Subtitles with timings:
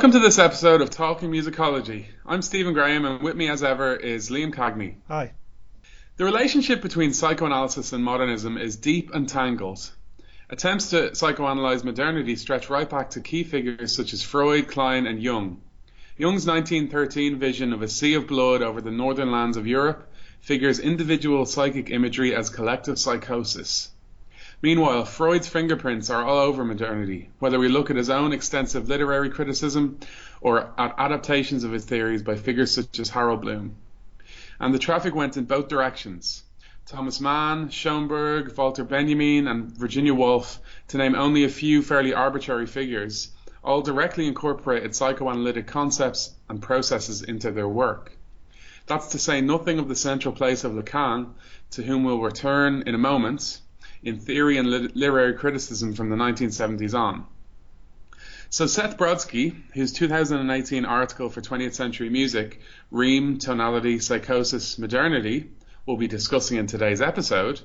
[0.00, 2.06] Welcome to this episode of Talking Musicology.
[2.24, 4.94] I'm Stephen Graham, and with me as ever is Liam Cagney.
[5.08, 5.34] Hi.
[6.16, 9.90] The relationship between psychoanalysis and modernism is deep and tangled.
[10.48, 15.22] Attempts to psychoanalyze modernity stretch right back to key figures such as Freud, Klein, and
[15.22, 15.60] Jung.
[16.16, 20.10] Jung's 1913 vision of a sea of blood over the northern lands of Europe
[20.40, 23.90] figures individual psychic imagery as collective psychosis.
[24.62, 29.30] Meanwhile, Freud's fingerprints are all over modernity, whether we look at his own extensive literary
[29.30, 29.98] criticism
[30.42, 33.76] or at adaptations of his theories by figures such as Harold Bloom.
[34.58, 36.42] And the traffic went in both directions.
[36.84, 42.66] Thomas Mann, Schoenberg, Walter Benjamin, and Virginia Woolf, to name only a few fairly arbitrary
[42.66, 43.30] figures,
[43.64, 48.12] all directly incorporated psychoanalytic concepts and processes into their work.
[48.86, 51.32] That's to say nothing of the central place of Lacan,
[51.70, 53.60] to whom we'll return in a moment,
[54.02, 57.26] in theory and literary criticism from the 1970s on.
[58.48, 65.50] So Seth Brodsky, whose 2018 article for 20th Century Music, Rihm, Tonality, Psychosis, Modernity,
[65.86, 67.60] we'll be discussing in today's episode,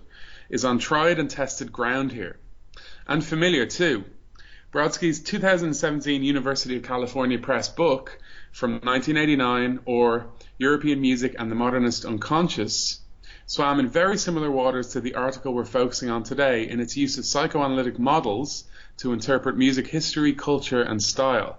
[0.50, 2.38] is on tried and tested ground here.
[3.08, 4.04] And familiar too.
[4.72, 8.20] Brodsky's 2017 University of California Press book
[8.52, 13.00] from 1989, or European Music and the Modernist Unconscious,
[13.48, 17.18] swam in very similar waters to the article we're focusing on today in its use
[17.18, 18.64] of psychoanalytic models
[18.98, 21.58] to interpret music history, culture, and style.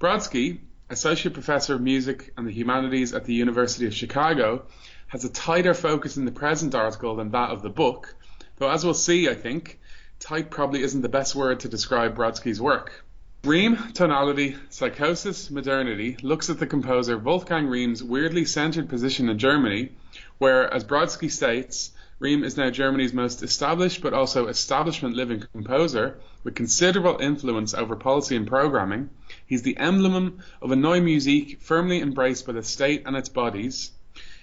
[0.00, 4.64] Brodsky, Associate Professor of Music and the Humanities at the University of Chicago,
[5.06, 8.16] has a tighter focus in the present article than that of the book,
[8.56, 9.78] though as we'll see, I think,
[10.18, 13.04] tight probably isn't the best word to describe Brodsky's work.
[13.44, 19.92] Rihm, tonality, psychosis, modernity looks at the composer Wolfgang Rihm's weirdly centered position in Germany
[20.40, 26.18] where, as Brodsky states, Rihm is now Germany's most established but also establishment living composer
[26.42, 29.10] with considerable influence over policy and programming.
[29.46, 33.90] He's the emblem of a neue Musik firmly embraced by the state and its bodies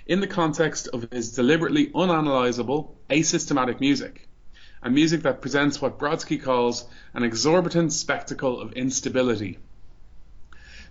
[0.06, 4.30] in the context of his deliberately unanalysable, asystematic music.
[4.84, 6.86] A music that presents what Brodsky calls
[7.16, 9.58] an exorbitant spectacle of instability.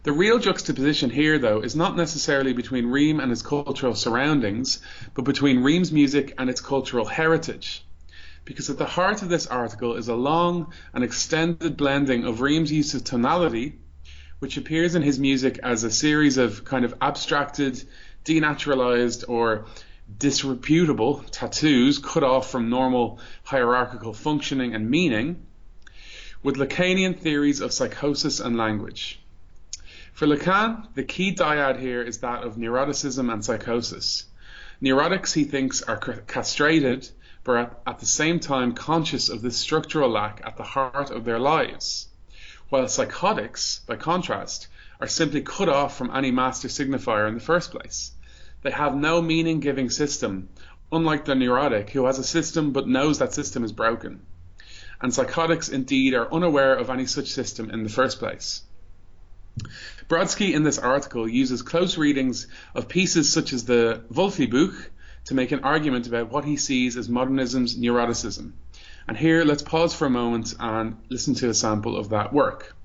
[0.07, 4.81] The real juxtaposition here, though, is not necessarily between Rihm and his cultural surroundings,
[5.15, 7.85] but between Rihm's music and its cultural heritage.
[8.45, 12.71] Because at the heart of this article is a long and extended blending of Rihm's
[12.71, 13.81] use of tonality,
[14.39, 17.83] which appears in his music as a series of kind of abstracted,
[18.25, 19.67] denaturalized, or
[20.17, 25.45] disreputable tattoos cut off from normal hierarchical functioning and meaning,
[26.45, 29.19] with Lacanian theories of psychosis and language.
[30.17, 34.25] For Lacan, the key dyad here is that of neuroticism and psychosis.
[34.81, 37.11] Neurotics, he thinks, are castrated,
[37.45, 41.39] but at the same time conscious of this structural lack at the heart of their
[41.39, 42.09] lives.
[42.71, 44.69] While psychotics, by contrast,
[45.03, 48.13] are simply cut off from any master signifier in the first place.
[48.63, 50.49] They have no meaning giving system,
[50.91, 54.25] unlike the neurotic, who has a system but knows that system is broken.
[54.99, 58.63] And psychotics indeed are unaware of any such system in the first place.
[60.09, 62.47] Brodsky in this article uses close readings
[62.77, 64.91] of pieces such as the Wolfi-Buch
[65.25, 68.53] to make an argument about what he sees as modernism's neuroticism.
[69.09, 72.76] And here let's pause for a moment and listen to a sample of that work.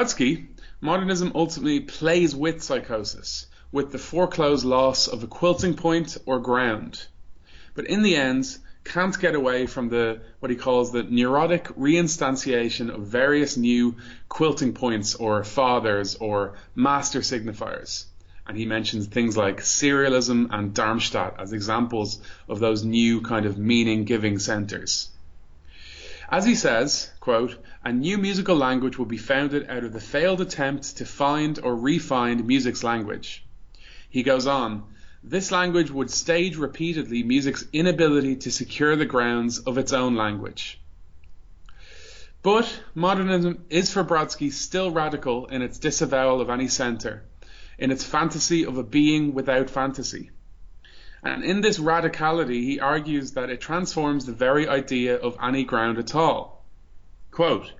[0.00, 0.46] Brodsky,
[0.80, 7.06] modernism ultimately plays with psychosis, with the foreclosed loss of a quilting point or ground.
[7.74, 12.88] But in the end, can't get away from the what he calls the neurotic reinstantiation
[12.88, 13.96] of various new
[14.30, 18.06] quilting points or fathers or master signifiers.
[18.46, 23.58] And he mentions things like serialism and Darmstadt as examples of those new kind of
[23.58, 25.10] meaning giving centers.
[26.32, 27.10] As he says,
[27.84, 31.74] a new musical language will be founded out of the failed attempt to find or
[31.74, 33.44] re-find music's language.
[34.08, 34.84] He goes on,
[35.24, 40.80] this language would stage repeatedly music's inability to secure the grounds of its own language.
[42.42, 47.24] But modernism is for Brodsky still radical in its disavowal of any centre,
[47.76, 50.30] in its fantasy of a being without fantasy.
[51.22, 55.98] And in this radicality, he argues that it transforms the very idea of any ground
[55.98, 56.64] at all.
[57.30, 57.72] Quote,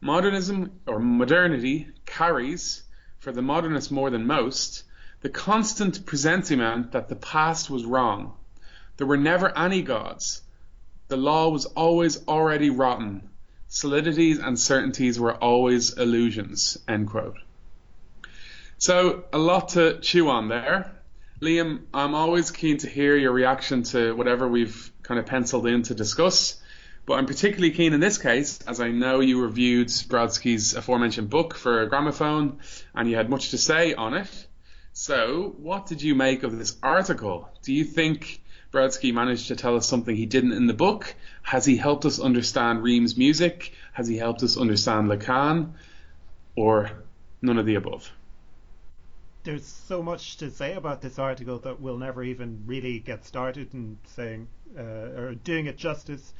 [0.00, 2.82] Modernism or modernity carries,
[3.18, 4.84] for the modernist more than most,
[5.20, 8.34] the constant presentiment that the past was wrong.
[8.96, 10.42] There were never any gods.
[11.08, 13.28] The law was always already rotten.
[13.68, 16.78] Solidities and certainties were always illusions.
[16.88, 17.36] End quote.
[18.78, 20.92] So a lot to chew on there.
[21.40, 25.82] Liam, I'm always keen to hear your reaction to whatever we've kind of penciled in
[25.84, 26.60] to discuss.
[27.06, 31.54] But I'm particularly keen in this case, as I know you reviewed Brodsky's aforementioned book
[31.54, 32.58] for Gramophone
[32.94, 34.46] and you had much to say on it.
[34.92, 37.48] So, what did you make of this article?
[37.62, 41.14] Do you think Brodsky managed to tell us something he didn't in the book?
[41.42, 43.72] Has he helped us understand Rihm's music?
[43.94, 45.72] Has he helped us understand Lacan?
[46.54, 46.90] Or
[47.40, 48.12] none of the above?
[49.42, 53.72] There's so much to say about this article that we'll never even really get started
[53.72, 56.34] in saying uh, or doing it justice.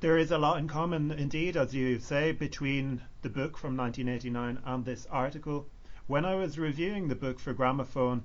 [0.00, 4.58] There is a lot in common, indeed, as you say, between the book from 1989
[4.66, 5.66] and this article.
[6.06, 8.24] When I was reviewing the book for Gramophone,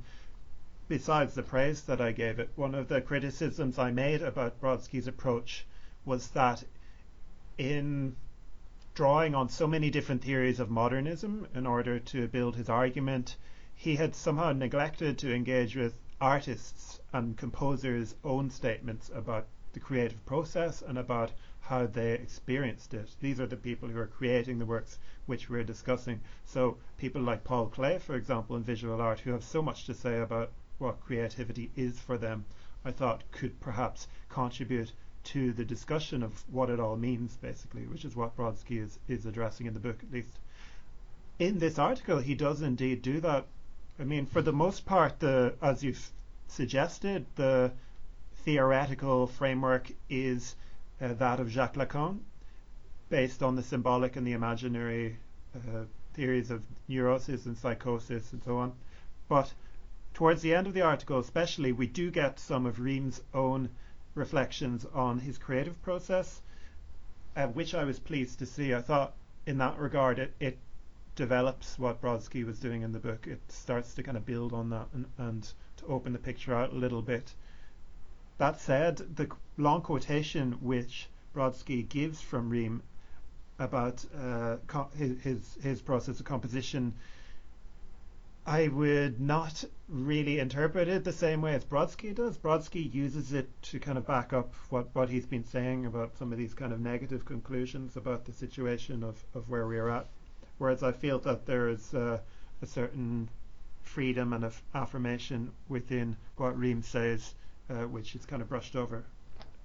[0.89, 5.07] besides the praise that I gave it, one of the criticisms I made about Brodsky's
[5.07, 5.65] approach
[6.03, 6.63] was that
[7.57, 8.17] in
[8.97, 13.35] drawing on so many different theories of modernism in order to build his argument,
[13.75, 20.25] he had somehow neglected to engage with artists and composers' own statements about the creative
[20.25, 23.15] process and about how they experienced it.
[23.19, 24.97] These are the people who are creating the works
[25.27, 26.19] which we're discussing.
[26.45, 29.93] So people like Paul Klee, for example, in visual art, who have so much to
[29.93, 32.45] say about what creativity is for them,
[32.83, 34.91] I thought could perhaps contribute
[35.27, 39.25] to the discussion of what it all means, basically, which is what Brodsky is, is
[39.25, 40.39] addressing in the book, at least.
[41.37, 43.45] In this article, he does indeed do that.
[43.99, 46.11] I mean, for the most part, the as you've
[46.47, 47.71] suggested, the
[48.45, 50.55] theoretical framework is
[51.01, 52.19] uh, that of Jacques Lacan,
[53.09, 55.17] based on the symbolic and the imaginary
[55.55, 55.83] uh,
[56.13, 58.73] theories of neurosis and psychosis and so on.
[59.27, 59.53] But
[60.13, 63.69] towards the end of the article, especially, we do get some of Rihm's own
[64.17, 66.41] reflections on his creative process,
[67.35, 68.73] uh, which I was pleased to see.
[68.73, 69.13] I thought,
[69.45, 70.57] in that regard, it, it
[71.15, 73.27] develops what Brodsky was doing in the book.
[73.27, 76.73] It starts to kind of build on that and, and to open the picture out
[76.73, 77.33] a little bit.
[78.37, 82.81] That said, the long quotation which Brodsky gives from Rihm
[83.59, 84.57] about uh,
[84.95, 86.93] his, his, his process of composition,
[88.47, 92.37] I would not really interpret it the same way as Brodsky does.
[92.37, 96.31] Brodsky uses it to kind of back up what, what he's been saying about some
[96.31, 100.07] of these kind of negative conclusions about the situation of, of where we are at.
[100.59, 102.21] Whereas I feel that there is a
[102.63, 103.27] certain
[103.81, 107.33] freedom and affirmation within what Rihm says
[107.69, 109.03] uh, which is kind of brushed over.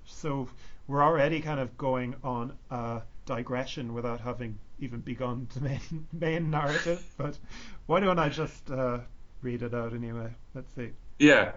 [0.06, 0.48] So
[0.88, 6.50] we're already kind of going on a digression without having even begun the main main
[6.50, 7.02] narrative.
[7.16, 7.38] But
[7.86, 8.98] why don't I just uh,
[9.40, 10.34] read it out anyway?
[10.54, 10.90] Let's see.
[11.18, 11.52] Yeah.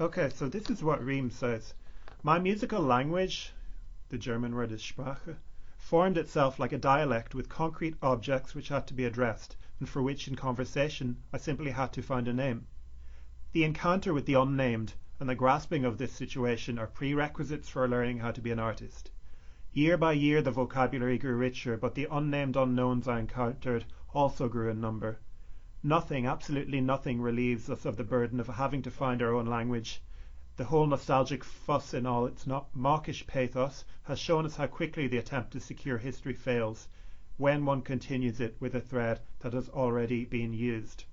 [0.00, 1.74] Okay, so this is what Rihm says.
[2.22, 3.52] My musical language,
[4.08, 5.36] the German word is Sprache,
[5.76, 10.02] formed itself like a dialect with concrete objects which had to be addressed, and for
[10.02, 12.68] which in conversation I simply had to find a name.
[13.50, 18.18] The encounter with the unnamed and the grasping of this situation are prerequisites for learning
[18.18, 19.10] how to be an artist.
[19.78, 24.70] Year by year the vocabulary grew richer, but the unnamed unknowns I encountered also grew
[24.70, 25.20] in number.
[25.84, 30.02] Nothing, absolutely nothing, relieves us of the burden of having to find our own language.
[30.56, 32.44] The whole nostalgic fuss in all its
[32.74, 36.88] mawkish pathos has shown us how quickly the attempt to secure history fails,
[37.36, 41.04] when one continues it with a thread that has already been used.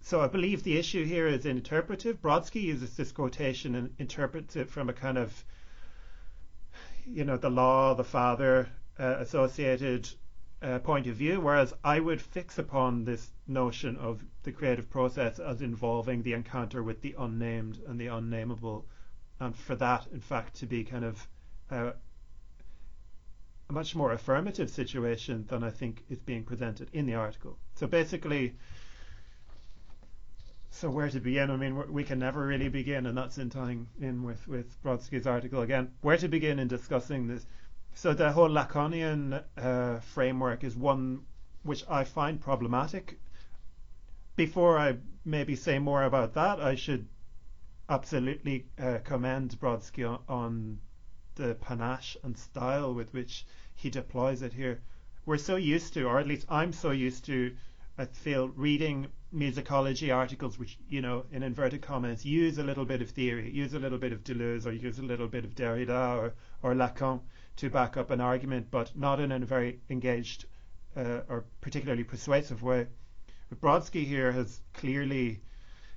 [0.00, 2.22] So I believe the issue here is interpretive.
[2.22, 5.44] Brodsky uses this quotation and interprets it from a kind of,
[7.06, 10.08] you know, the law, the father uh, associated
[10.62, 15.38] uh, point of view, whereas I would fix upon this notion of the creative process
[15.38, 18.86] as involving the encounter with the unnamed and the unnameable,
[19.38, 21.26] and for that, in fact, to be kind of
[21.70, 21.92] uh,
[23.68, 27.56] a much more affirmative situation than I think is being presented in the article.
[27.76, 28.56] So basically,
[30.72, 31.50] so where to begin?
[31.50, 35.26] I mean, we can never really begin, and that's in tying in with with Brodsky's
[35.26, 35.92] article again.
[36.00, 37.44] Where to begin in discussing this?
[37.94, 41.22] So the whole Lacanian uh, framework is one
[41.64, 43.18] which I find problematic.
[44.36, 47.06] Before I maybe say more about that, I should
[47.88, 50.80] absolutely uh, commend Brodsky on, on
[51.34, 54.80] the panache and style with which he deploys it here.
[55.26, 57.54] We're so used to, or at least I'm so used to,
[57.98, 63.00] I feel, reading musicology articles which, you know, in inverted commas, use a little bit
[63.00, 66.16] of theory, use a little bit of Deleuze, or use a little bit of Derrida
[66.16, 67.20] or, or Lacan
[67.56, 70.46] to back up an argument, but not in a very engaged
[70.96, 72.86] uh, or particularly persuasive way.
[73.60, 75.40] Brodsky here has clearly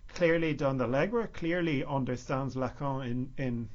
[0.09, 3.69] clearly done the legwork, clearly understands Lacan in, in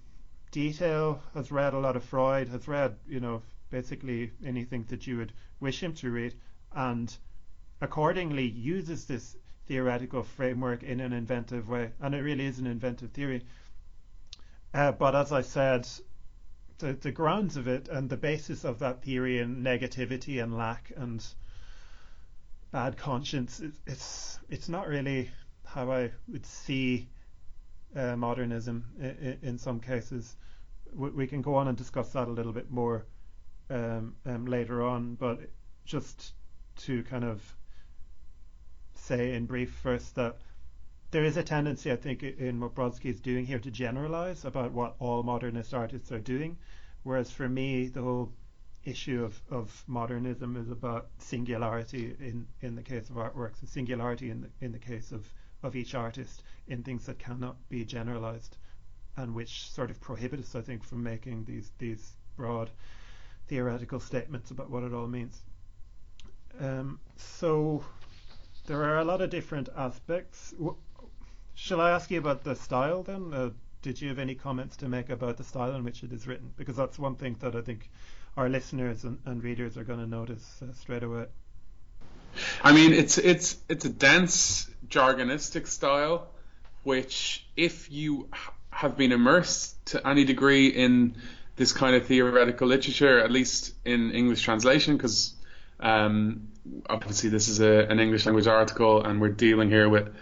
[0.51, 5.17] detail, has read a lot of Freud, has read, you know, basically anything that you
[5.17, 6.35] would wish him to read,
[6.73, 7.17] and
[7.81, 9.37] accordingly uses this
[9.69, 11.93] theoretical framework in an inventive way.
[12.01, 13.45] And it really is an inventive theory.
[14.75, 15.87] Uh, but as I said,
[16.79, 20.93] the, the grounds of it and the basis of that theory and negativity and lack
[20.97, 21.25] and
[22.71, 25.31] bad conscience, it, it's it's not really
[25.65, 27.09] how I would see
[27.95, 30.37] uh, modernism in, in, some cases.
[30.95, 33.07] We, we, can go on and discuss that a little bit more
[33.71, 35.41] um, um, later on, but
[35.85, 36.33] just
[36.77, 37.43] to kind of
[38.99, 40.37] say in brief first that
[41.11, 44.73] there is a tendency, I think, in what Brodsky is doing here to generalize about
[44.73, 46.59] what all modernist artists are doing.
[47.03, 48.33] Whereas for me, the whole
[48.85, 54.31] issue of, of modernism is about singularity in, in the case of artworks, and singularity
[54.31, 55.27] in the, in the case of,
[55.63, 58.57] of each artist in things that cannot be generalized
[59.17, 62.71] and which sort of prohibit us, I think, from making these, these broad
[63.49, 65.43] theoretical statements about what it all means.
[66.61, 67.85] Um, so
[68.69, 70.55] there are a lot of different aspects.
[71.55, 73.33] Shall I ask you about the style then?
[73.35, 76.27] Uh, did you have any comments to make about the style in which it is
[76.27, 76.53] written?
[76.57, 77.91] Because that's one thing that I think
[78.37, 81.25] our listeners and, and readers are going to notice uh, straight away.
[82.63, 86.29] I mean, it's it's it's a dense jargonistic style,
[86.85, 88.29] which if you
[88.71, 91.17] have been immersed to any degree in
[91.57, 95.35] this kind of theoretical literature, at least in English translation, because
[95.81, 96.49] um,
[96.89, 100.15] obviously this is a, an English language article, and we're dealing here with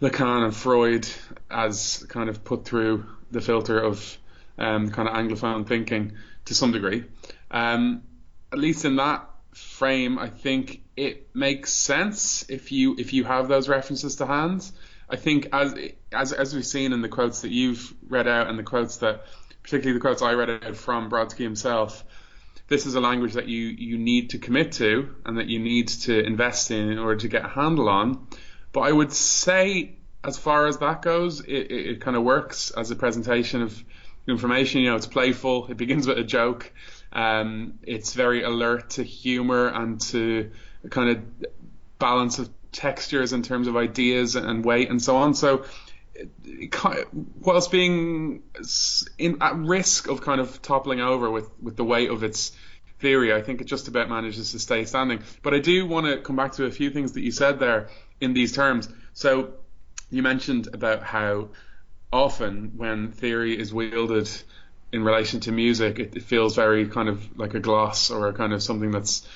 [0.00, 1.08] Lacan and Freud
[1.50, 4.18] as kind of put through the filter of
[4.58, 6.12] um, kind of Anglophone thinking
[6.46, 7.04] to some degree.
[7.50, 8.02] Um,
[8.52, 13.48] at least in that frame, I think it makes sense if you if you have
[13.48, 14.70] those references to hand.
[15.08, 15.74] I think as
[16.12, 19.24] as as we've seen in the quotes that you've read out and the quotes that
[19.62, 22.04] particularly the quotes I read out from Brodsky himself,
[22.68, 25.88] this is a language that you you need to commit to and that you need
[25.88, 28.26] to invest in in order to get a handle on.
[28.72, 32.70] But I would say, as far as that goes, it, it, it kind of works
[32.70, 33.82] as a presentation of
[34.26, 34.82] information.
[34.82, 35.68] You know, it's playful.
[35.68, 36.70] It begins with a joke.
[37.12, 40.50] Um, it's very alert to humor and to
[40.90, 41.22] kind of
[41.98, 45.34] balance of textures in terms of ideas and weight and so on.
[45.34, 45.64] So,
[47.40, 48.42] whilst being
[49.18, 52.52] in, at risk of kind of toppling over with, with the weight of its
[52.98, 55.22] theory, I think it just about manages to stay standing.
[55.42, 57.88] But I do want to come back to a few things that you said there
[58.20, 58.88] in these terms.
[59.12, 59.54] So
[60.10, 61.50] you mentioned about how
[62.12, 64.30] often when theory is wielded
[64.92, 68.32] in relation to music, it, it, feels very kind of like a gloss or a
[68.32, 69.26] kind of something that's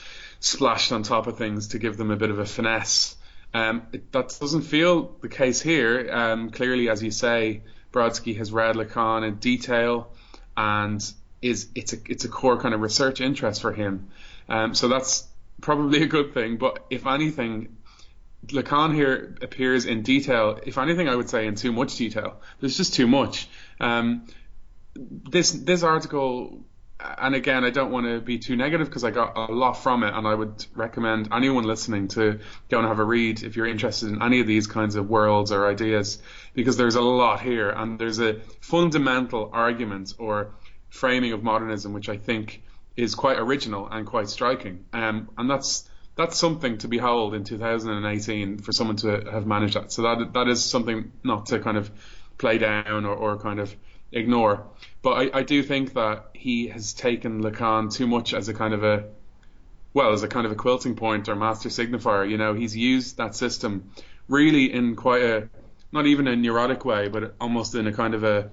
[0.40, 3.16] splashed on top of things to give them a bit of a finesse.
[3.54, 6.10] Um, it, that doesn't feel the case here.
[6.10, 10.12] Um, clearly, as you say, Brodsky has read Lacan in detail,
[10.56, 11.02] and
[11.42, 14.08] is it's a it's a core kind of research interest for him.
[14.48, 15.26] Um, so that's
[15.60, 16.56] probably a good thing.
[16.56, 17.76] But if anything,
[18.46, 20.58] Lacan here appears in detail.
[20.64, 22.40] If anything, I would say in too much detail.
[22.60, 23.48] There's just too much.
[23.80, 24.26] Um,
[24.94, 26.64] this this article,
[27.18, 30.02] and again, I don't want to be too negative because I got a lot from
[30.02, 33.66] it, and I would recommend anyone listening to go and have a read if you're
[33.66, 36.20] interested in any of these kinds of worlds or ideas,
[36.54, 40.54] because there's a lot here, and there's a fundamental argument or
[40.90, 42.62] framing of modernism which I think
[42.96, 48.58] is quite original and quite striking, um, and that's that's something to behold in 2018
[48.58, 49.90] for someone to have managed that.
[49.90, 51.90] So that that is something not to kind of
[52.38, 53.74] play down or, or kind of
[54.12, 54.66] ignore.
[55.02, 58.72] But I, I do think that he has taken Lacan too much as a kind
[58.72, 59.04] of a
[59.94, 62.28] well as a kind of a quilting point or master signifier.
[62.28, 63.90] You know, he's used that system
[64.28, 65.48] really in quite a
[65.90, 68.50] not even a neurotic way, but almost in a kind of a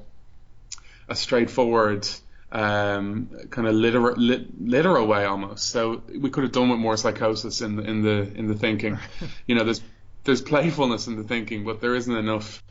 [1.07, 2.07] a straightforward
[2.51, 5.69] um, kind of literal, literal way almost.
[5.69, 8.97] So we could have done with more psychosis in the in the in the thinking.
[9.47, 9.81] you know, there's
[10.23, 12.63] there's playfulness in the thinking, but there isn't enough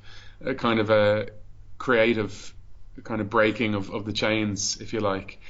[0.45, 1.29] uh, kind of a
[1.79, 2.55] creative
[3.05, 5.41] kind of breaking of, of the chains, if you like.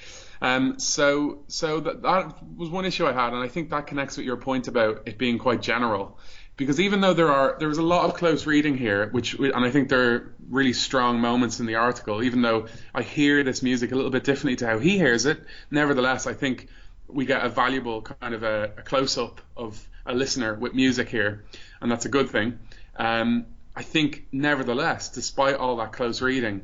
[0.40, 4.16] Um, so so that, that was one issue I had, and I think that connects
[4.16, 6.18] with your point about it being quite general
[6.58, 9.64] because even though there are there was a lot of close reading here, which and
[9.64, 13.62] I think there are really strong moments in the article, even though I hear this
[13.62, 15.40] music a little bit differently to how he hears it.
[15.70, 16.68] Nevertheless, I think
[17.06, 21.08] we get a valuable kind of a, a close up of a listener with music
[21.08, 21.44] here,
[21.80, 22.58] and that's a good thing.
[22.96, 26.62] Um, I think, nevertheless, despite all that close reading,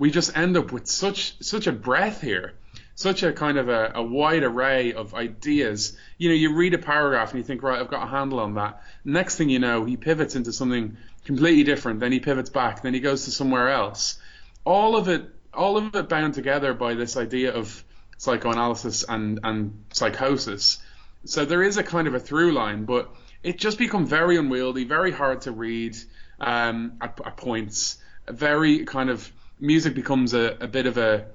[0.00, 2.54] we just end up with such such a breadth here
[3.00, 5.96] such a kind of a, a, wide array of ideas.
[6.18, 8.56] You know, you read a paragraph and you think, right, I've got a handle on
[8.56, 8.82] that.
[9.06, 12.00] Next thing you know, he pivots into something completely different.
[12.00, 12.82] Then he pivots back.
[12.82, 14.18] Then he goes to somewhere else.
[14.66, 17.82] All of it, all of it bound together by this idea of
[18.18, 20.78] psychoanalysis and and psychosis.
[21.24, 24.84] So there is a kind of a through line, but it just becomes very unwieldy,
[24.84, 25.96] very hard to read
[26.38, 27.96] um, at, at points.
[28.28, 31.26] Very kind of music becomes a, a bit of a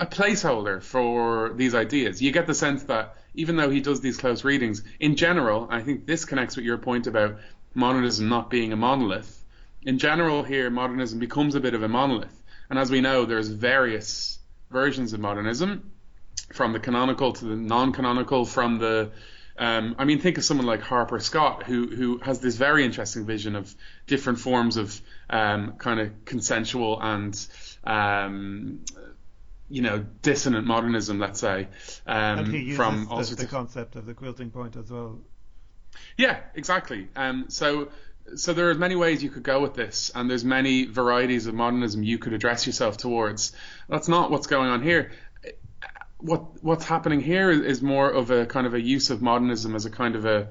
[0.00, 2.22] a, placeholder for these ideas.
[2.22, 5.82] You get the sense that even though he does these close readings, in general, I
[5.82, 7.38] think this connects with your point about
[7.74, 9.44] modernism not being a monolith.
[9.82, 13.48] In general, here modernism becomes a bit of a monolith, and as we know, there's
[13.48, 14.38] various
[14.70, 15.92] versions of modernism,
[16.52, 19.10] from the canonical to the non-canonical, from the
[19.58, 23.24] um, I mean, think of someone like Harper Scott, who who has this very interesting
[23.24, 23.74] vision of
[24.06, 27.46] different forms of um, kind of consensual and
[27.84, 28.80] um,
[29.68, 31.68] you know dissonant modernism, let's say,
[32.06, 35.18] um, and he uses from the, the concept of the quilting point as well.
[36.16, 37.08] Yeah, exactly.
[37.16, 37.88] Um, so
[38.34, 41.54] so there are many ways you could go with this, and there's many varieties of
[41.54, 43.52] modernism you could address yourself towards.
[43.88, 45.12] That's not what's going on here.
[46.18, 49.84] What what's happening here is more of a kind of a use of modernism as
[49.84, 50.48] a kind of a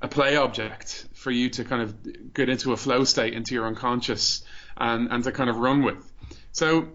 [0.00, 3.66] a play object for you to kind of get into a flow state into your
[3.66, 4.42] unconscious
[4.76, 6.12] and and to kind of run with.
[6.52, 6.88] So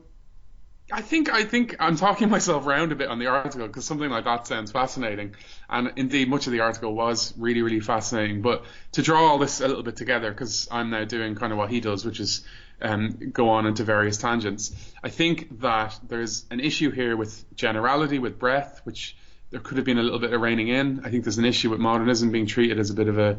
[0.91, 4.09] I think I think I'm talking myself around a bit on the article because something
[4.09, 5.35] like that sounds fascinating,
[5.69, 8.41] and indeed much of the article was really really fascinating.
[8.41, 11.57] But to draw all this a little bit together, because I'm now doing kind of
[11.57, 12.43] what he does, which is
[12.81, 14.73] um, go on into various tangents.
[15.03, 19.15] I think that there's an issue here with generality, with breadth, which
[19.49, 21.01] there could have been a little bit of reining in.
[21.03, 23.37] I think there's an issue with modernism being treated as a bit of a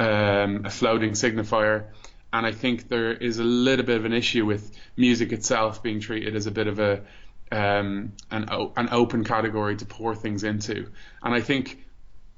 [0.00, 1.86] um, a floating signifier
[2.32, 6.00] and I think there is a little bit of an issue with music itself being
[6.00, 7.02] treated as a bit of a
[7.50, 10.90] um, an, an open category to pour things into.
[11.22, 11.82] And I think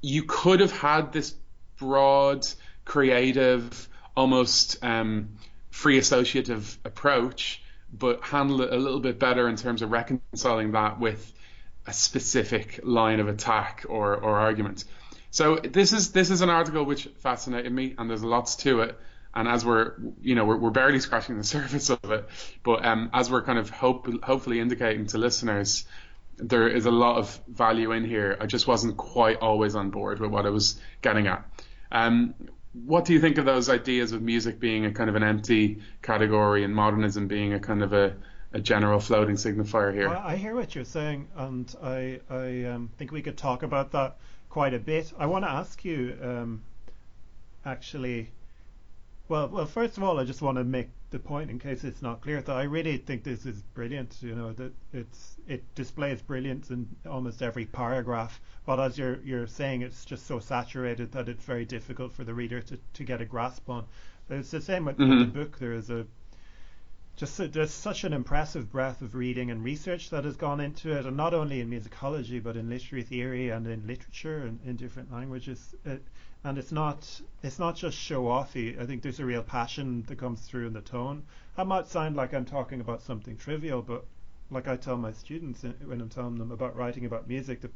[0.01, 1.35] you could have had this
[1.79, 2.47] broad,
[2.85, 5.31] creative, almost um,
[5.71, 11.01] free associative approach, but handle it a little bit better in terms of reconciling that
[11.01, 11.33] with
[11.87, 14.85] a specific line of attack or, or argument.
[15.31, 18.99] So this is this is an article which fascinated me, and there's lots to it.
[19.33, 22.29] And as we're you know we're, we're barely scratching the surface of it
[22.65, 25.87] but um, as we're kind of hope, hopefully indicating to listeners
[26.43, 28.37] there is a lot of value in here.
[28.41, 31.45] I just wasn't quite always on board with what i was getting at.
[31.93, 32.35] Um,
[32.73, 35.81] what do you think of those ideas of music being a kind of an empty
[36.03, 38.15] category and modernism being a kind of a,
[38.53, 40.09] a general floating signifier here?
[40.09, 44.17] I, hear what you're saying and i, I um, think we could talk about that
[44.49, 45.13] quite a bit.
[45.19, 46.63] I want to ask you um,
[47.65, 48.31] actually
[49.31, 52.03] well, well, first of all, I just want to make the point, in case it's
[52.03, 54.17] not clear, that I really think this is brilliant.
[54.21, 58.41] You know that it's it displays brilliance in almost every paragraph.
[58.65, 62.35] But as you're you're saying, it's just so saturated that it's very difficult for the
[62.35, 63.87] reader to, to get a grasp on.
[64.29, 65.11] It's the same with, mm-hmm.
[65.11, 65.59] with the book.
[65.59, 66.07] There is a
[67.17, 70.97] just a, there's such an impressive breadth of reading and research that has gone into
[70.97, 74.77] it, and not only in musicology but in literary theory and in literature and in
[74.77, 75.75] different languages.
[75.85, 76.03] It,
[76.43, 78.81] and it's not it's not just show offy.
[78.81, 81.23] I think there's a real passion that comes through in the tone.
[81.59, 84.07] I might sound like I'm talking about something trivial, but
[84.51, 87.73] like I tell my students when I'm telling them about writing about music, that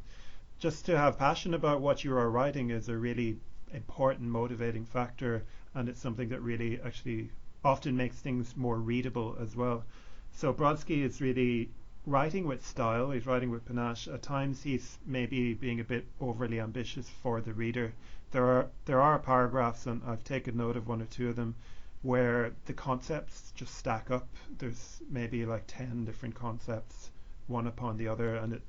[0.59, 3.37] just to have passion about what you are writing is a really
[3.73, 7.31] important motivating factor, and it's something that really actually
[7.65, 9.85] often makes things more readable as well.
[10.33, 11.69] So Brodsky is really
[12.07, 13.11] writing with style.
[13.11, 14.09] He's writing with panache.
[14.09, 17.93] At times, he's maybe being a bit overly ambitious for the reader
[18.31, 21.55] there are there are paragraphs, and I've taken note of one or two of them,
[22.03, 24.29] where the concepts just stack up.
[24.59, 27.11] There's maybe like ten different concepts,
[27.47, 28.63] one upon the other, and it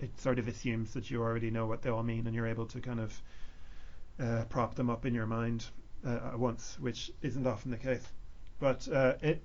[0.00, 2.66] it sort of assumes that you already know what they all mean and you're able
[2.66, 3.22] to kind of
[4.18, 5.64] uh, prop them up in your mind
[6.06, 8.06] uh, at once, which isn't often the case.
[8.58, 9.42] But uh, it,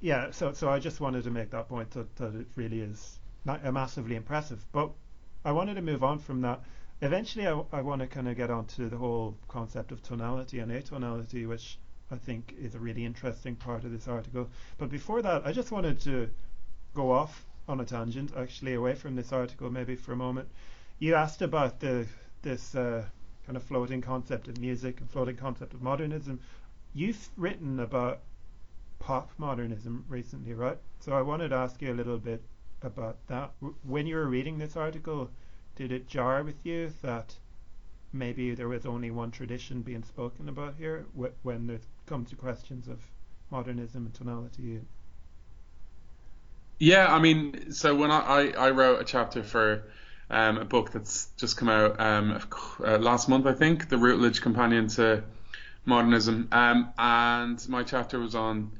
[0.00, 0.30] yeah.
[0.30, 3.64] So so I just wanted to make that point that, that it really is not,
[3.72, 4.64] massively impressive.
[4.72, 4.90] But
[5.44, 6.60] I wanted to move on from that.
[7.02, 10.70] Eventually, I, I want to kind of get onto the whole concept of tonality and
[10.70, 11.76] atonality, which
[12.12, 14.48] I think is a really interesting part of this article.
[14.78, 16.30] But before that, I just wanted to
[16.94, 20.48] go off on a tangent, actually, away from this article, maybe for a moment.
[21.00, 22.06] You asked about the
[22.42, 23.04] this uh,
[23.46, 26.38] kind of floating concept of music and floating concept of modernism.
[26.94, 28.20] You've written about
[29.00, 30.78] pop modernism recently, right?
[31.00, 32.42] So I wanted to ask you a little bit
[32.80, 33.50] about that.
[33.82, 35.30] When you were reading this article,
[35.76, 37.34] did it jar with you that
[38.12, 41.06] maybe there was only one tradition being spoken about here
[41.42, 43.00] when it comes to questions of
[43.50, 44.80] modernism and tonality?
[46.78, 49.84] Yeah, I mean, so when I, I, I wrote a chapter for
[50.30, 52.40] um, a book that's just come out um,
[52.84, 55.22] uh, last month, I think, the Routledge Companion to
[55.84, 58.72] Modernism, um, and my chapter was on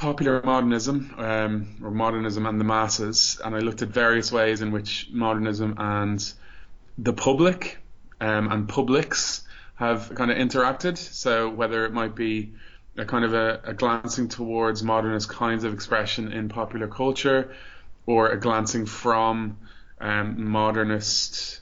[0.00, 4.72] popular modernism um, or modernism and the masses, and I looked at various ways in
[4.72, 6.32] which modernism and
[6.96, 7.76] the public
[8.18, 9.42] um, and publics
[9.74, 10.96] have kind of interacted.
[10.96, 12.54] So whether it might be
[12.96, 17.54] a kind of a, a, glancing towards modernist kinds of expression in popular culture,
[18.06, 19.58] or a glancing from
[20.00, 21.60] um, modernist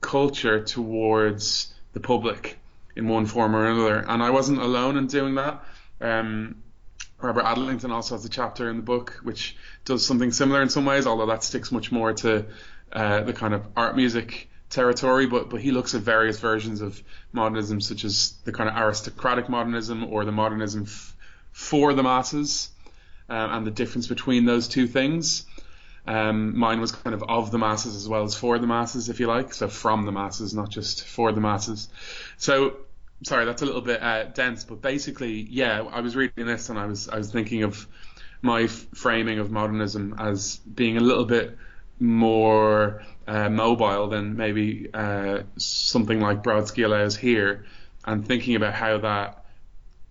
[0.00, 2.58] culture towards the public
[2.96, 3.98] in one form or another.
[4.08, 5.64] And I wasn't alone in doing that.
[6.00, 6.62] Um,
[7.20, 10.84] Robert Adlington also has a chapter in the book which does something similar in some
[10.84, 12.46] ways, although that sticks much more to
[12.92, 17.02] uh, the kind of art music territory, but but he looks at various versions of
[17.32, 21.16] modernism, such as the kind of aristocratic modernism or the modernism f-
[21.52, 22.70] for the masses,
[23.28, 25.44] um, and the difference between those two things.
[26.06, 29.20] Um, mine was kind of of the masses as well as for the masses, if
[29.20, 31.88] you like, so from the masses, not just for the masses.
[32.38, 32.76] So
[33.22, 36.78] sorry, that's a little bit uh, dense, but basically, yeah, I was reading this and
[36.78, 37.86] I was I was thinking of
[38.42, 41.56] my f- framing of modernism as being a little bit
[42.00, 47.66] more uh, mobile than maybe uh, something like Brodsky allows here,
[48.04, 49.44] and thinking about how that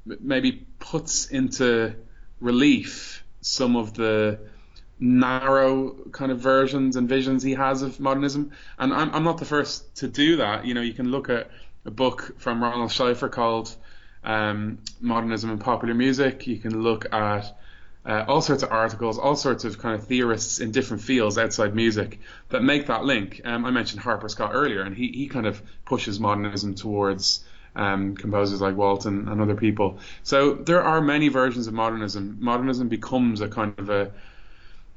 [0.06, 1.96] maybe puts into
[2.40, 4.40] relief some of the
[5.00, 8.52] narrow kind of versions and visions he has of modernism.
[8.80, 10.66] And I'm, I'm not the first to do that.
[10.66, 11.50] You know, you can look at
[11.88, 13.74] a book from Ronald Schleifer called
[14.24, 16.46] um, Modernism and Popular Music.
[16.46, 17.58] You can look at
[18.06, 21.74] uh, all sorts of articles, all sorts of kind of theorists in different fields outside
[21.74, 22.20] music
[22.50, 23.42] that make that link.
[23.46, 27.44] Um, I mentioned Harper Scott earlier, and he, he kind of pushes modernism towards
[27.76, 30.00] um, composers like Walton and other people.
[30.24, 32.38] So there are many versions of modernism.
[32.42, 34.12] Modernism becomes a kind of a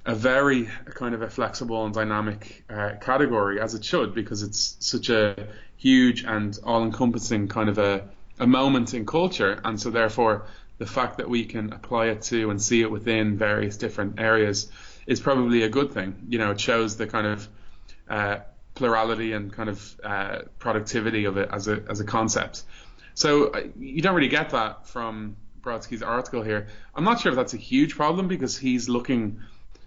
[0.07, 4.77] a very kind of a flexible and dynamic uh, category as it should because it's
[4.81, 5.47] such a
[5.81, 10.47] huge and all-encompassing kind of a, a moment in culture, and so therefore
[10.79, 14.71] the fact that we can apply it to and see it within various different areas
[15.07, 16.15] is probably a good thing.
[16.29, 17.49] You know, it shows the kind of
[18.09, 18.37] uh,
[18.75, 22.63] plurality and kind of uh, productivity of it as a as a concept.
[23.15, 26.69] So uh, you don't really get that from Brodsky's article here.
[26.95, 29.41] I'm not sure if that's a huge problem because he's looking.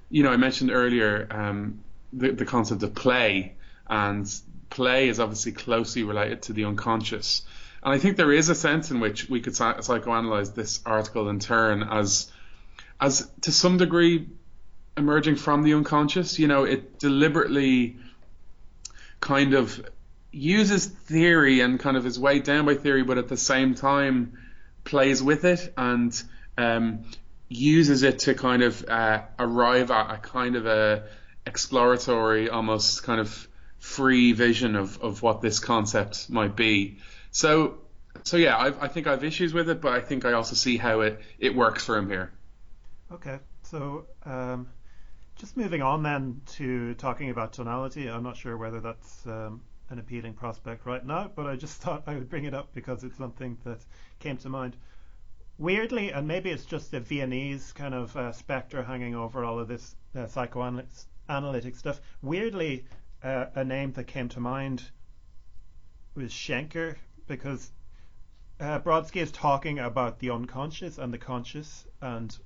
[0.09, 3.55] You know, I mentioned earlier um, the the concept of play,
[3.87, 4.27] and
[4.73, 7.43] play is obviously closely related to the unconscious.
[7.83, 11.39] And I think there is a sense in which we could psychoanalyze this article in
[11.39, 12.31] turn as,
[12.99, 14.27] as to some degree,
[14.97, 16.39] emerging from the unconscious.
[16.39, 17.97] You know, it deliberately
[19.19, 19.87] kind of
[20.31, 24.33] uses theory and kind of is weighed down by theory, but at the same time
[24.85, 26.23] plays with it and
[26.57, 27.03] um,
[27.47, 31.03] uses it to kind of uh, arrive at a kind of a
[31.45, 33.47] exploratory, almost kind of
[33.83, 36.97] free vision of, of what this concept might be.
[37.31, 37.79] So,
[38.23, 40.55] so yeah, I've, I think I have issues with it, but I think I also
[40.55, 42.31] see how it, it works for him here.
[43.11, 44.69] Okay, so um,
[45.35, 48.09] just moving on then to talking about tonality.
[48.09, 52.03] I'm not sure whether that's um, an appealing prospect right now, but I just thought
[52.07, 53.79] I would bring it up because it's something that
[54.19, 54.77] came to mind.
[55.57, 59.67] Weirdly, and maybe it's just the Viennese kind of uh, spectre hanging over all of
[59.67, 61.99] this uh, psychoanalytic stuff.
[62.21, 62.85] Weirdly,
[63.23, 64.83] uh, a name that came to mind
[66.15, 66.95] was Schenker,
[67.27, 67.71] because
[68.59, 72.37] uh, Brodsky is talking about the unconscious and the conscious and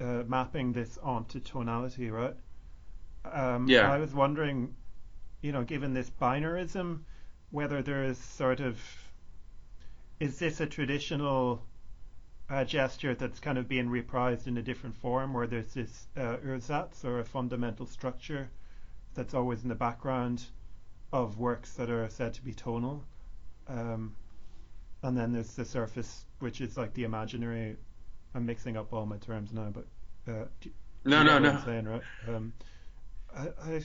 [0.00, 2.36] uh, mapping this onto tonality, right?
[3.24, 3.90] Um, yeah.
[3.90, 4.74] I was wondering,
[5.40, 7.00] you know, given this binarism,
[7.50, 8.78] whether there is sort of
[10.20, 11.64] is this a traditional
[12.50, 16.36] uh, gesture that's kind of being reprised in a different form, where there's this uh,
[16.44, 18.50] Ursatz or a fundamental structure
[19.18, 20.44] that's always in the background
[21.12, 23.04] of works that are said to be tonal.
[23.66, 24.14] Um,
[25.02, 27.76] and then there's the surface, which is like the imaginary.
[28.34, 29.86] I'm mixing up all my terms now, but
[30.32, 30.70] uh, do,
[31.04, 31.50] no, no, no.
[31.50, 32.02] I'm saying, right?
[32.28, 32.52] Um,
[33.36, 33.82] I, I,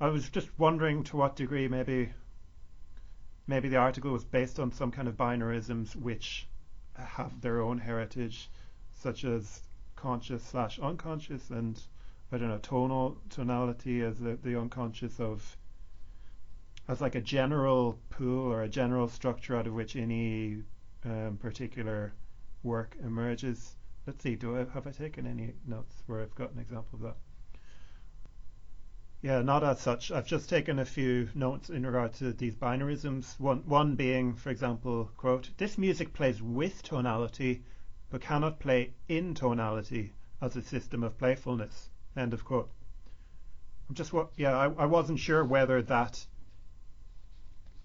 [0.00, 2.10] I was just wondering to what degree maybe
[3.46, 6.48] maybe the article was based on some kind of binarisms which
[6.96, 8.50] have their own heritage,
[8.96, 9.62] such as
[9.94, 11.80] conscious slash unconscious, and
[12.30, 15.56] I don't know tonal tonality as the, the unconscious of
[16.86, 20.62] as like a general pool or a general structure out of which any
[21.04, 22.12] um, particular
[22.62, 23.76] work emerges.
[24.06, 27.00] Let's see, do I have I taken any notes where I've got an example of
[27.00, 27.16] that?
[29.22, 30.10] Yeah, not as such.
[30.10, 33.40] I've just taken a few notes in regard to these binarisms.
[33.40, 37.64] One, one being, for example, quote, this music plays with tonality,
[38.10, 41.90] but cannot play in tonality as a system of playfulness.
[42.16, 42.70] End of quote.
[43.88, 46.26] I'm just what, yeah, I, I wasn't sure whether that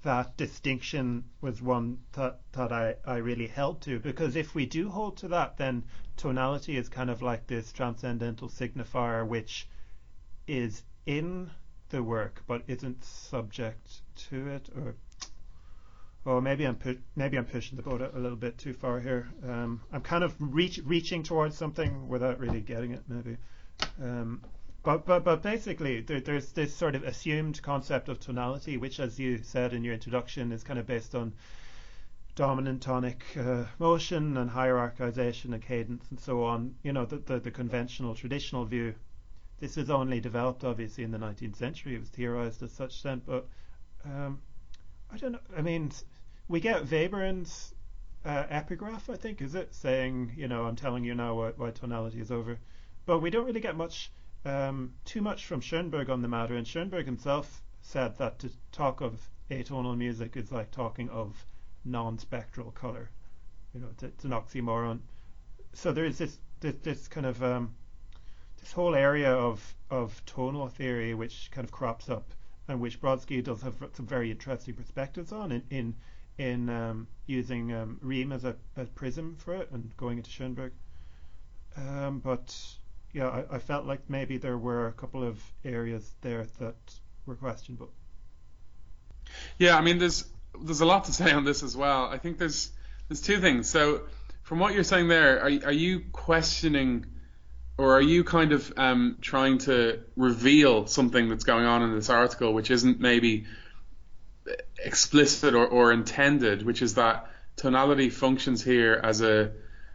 [0.04, 4.90] that distinction was one that, that I, I really held to because if we do
[4.90, 5.86] hold to that then
[6.18, 9.66] tonality is kind of like this transcendental signifier which
[10.46, 11.50] is in
[11.88, 14.96] the work but isn't subject to it or
[16.26, 19.30] or maybe I'm pu- maybe I'm pushing the boat a, little bit too far here.
[19.46, 23.38] Um, I'm kind of reach, reaching towards something without really getting it maybe.
[24.02, 24.42] Um,
[24.84, 29.18] but, but, but basically, there, there's this sort of assumed concept of tonality, which, as
[29.18, 31.34] you said in your introduction, is kind of based on
[32.36, 36.76] dominant tonic uh, motion and hierarchization and cadence and so on.
[36.84, 38.96] You know, the, the, the, conventional, traditional view.
[39.60, 41.96] This was only developed, obviously, in the 19th century.
[41.96, 43.48] It was theorized as such then, but
[44.04, 44.42] um,
[45.14, 45.40] I don't know.
[45.56, 45.92] I mean,
[46.50, 47.74] we get Webern's
[48.26, 51.72] uh, epigraph, I think, is it, saying, you know, I'm telling you now why, why
[51.72, 52.58] tonality is over.
[53.06, 54.12] But we don't really get much
[54.46, 59.02] um, too much from Schoenberg on the matter, and Schoenberg himself said that to talk
[59.02, 61.46] of atonal music is like talking of
[61.84, 63.10] non-spectral color.
[63.74, 65.00] You know, it's, it's an oxymoron.
[65.74, 67.76] So there is this this, this kind of um,
[68.60, 72.32] this whole area of of tonal theory which kind of crops up,
[72.68, 75.96] and which Brodsky does have some very interesting perspectives on in in,
[76.38, 80.72] in um, using um, as a, a prism for it and going into Schoenberg.
[81.76, 82.56] Um, but
[83.14, 86.76] yeah, I, I felt like maybe there were a couple of areas there that
[87.26, 87.92] were questionable.
[89.58, 90.26] Yeah, I mean, there's
[90.62, 92.06] there's a lot to say on this as well.
[92.06, 92.72] I think there's
[93.08, 93.70] there's two things.
[93.70, 94.02] So,
[94.42, 97.06] from what you're saying there, are are you questioning,
[97.78, 102.10] or are you kind of um, trying to reveal something that's going on in this
[102.10, 103.46] article, which isn't maybe
[104.84, 109.52] explicit or, or intended, which is that tonality functions here as a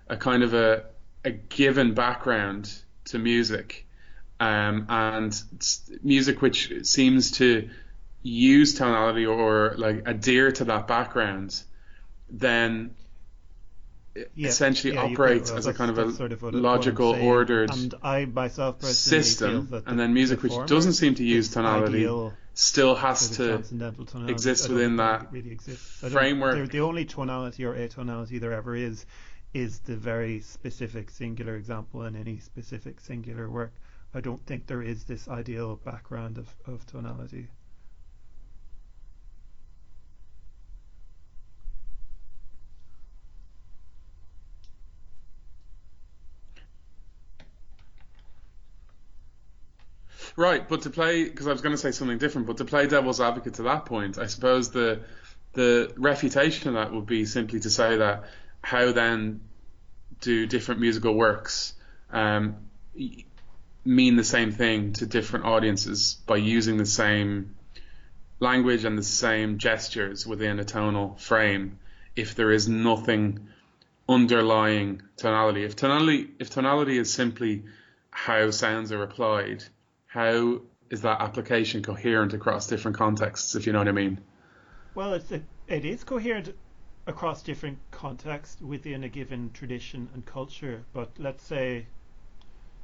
[0.07, 0.85] a kind of a
[1.25, 2.73] a given background
[3.11, 3.87] to music,
[4.41, 5.43] um, and
[6.03, 7.69] music which seems to
[8.23, 11.63] use tonality or like adhere to that background,
[12.31, 12.95] then
[14.35, 18.25] yeah, essentially yeah, operates as a kind of a sort of logical, ordered and I
[18.25, 22.09] myself system, and then music which doesn't seem to use tonality
[22.55, 23.63] still has to
[24.27, 26.71] exist within that really framework.
[26.71, 29.07] The only tonality or atonality there ever is
[29.55, 33.73] is the very specific singular example in any specific singular work.
[34.15, 37.49] I don't think there is this ideal background of, of tonality.
[50.37, 52.87] Right, but to play because I was going to say something different, but to play
[52.87, 55.01] devil's advocate to that point, I suppose the
[55.55, 58.25] the refutation of that would be simply to say that
[58.69, 59.41] how then
[60.21, 61.73] do different musical works
[62.11, 62.55] um,
[63.83, 67.57] mean the same thing to different audiences by using the same
[68.41, 71.79] language and the same gestures within a tonal frame
[72.15, 73.49] if there is nothing
[74.07, 75.65] underlying tonality.
[75.65, 77.65] If tonality if tonality is simply
[78.11, 79.65] how sounds are applied,
[80.05, 84.19] how is that application coherent across different contexts, if you know what I mean?
[84.95, 86.55] Well, it's it, it is coherent
[87.09, 90.85] across different contexts within a given tradition and culture.
[90.93, 91.87] But let's say,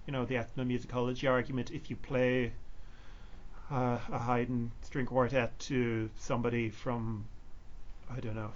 [0.06, 2.52] you know, the ethnomusicology argument, if you play
[3.70, 7.26] uh, a Haydn string quartet to somebody from,
[8.10, 8.52] I don't know,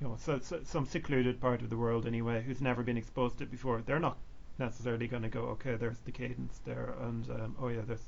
[0.00, 3.38] you know, so, so, some secluded part of the world anyway, who's never been exposed
[3.38, 4.18] to it before, they're not
[4.58, 8.06] necessarily going to go, okay, there's the cadence there, and um, oh yeah, that's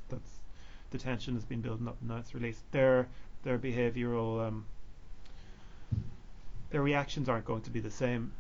[0.91, 2.71] the tension has been building up, and now it's released.
[2.73, 3.09] Their
[3.45, 4.65] their behavioural um,
[6.71, 8.33] their reactions aren't going to be the same.